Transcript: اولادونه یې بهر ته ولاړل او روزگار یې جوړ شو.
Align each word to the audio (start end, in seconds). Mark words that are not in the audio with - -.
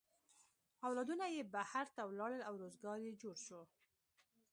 اولادونه 0.85 1.25
یې 1.35 1.41
بهر 1.53 1.85
ته 1.95 2.01
ولاړل 2.09 2.41
او 2.47 2.53
روزگار 2.63 2.97
یې 3.05 3.11
جوړ 3.21 3.35
شو. 3.45 3.61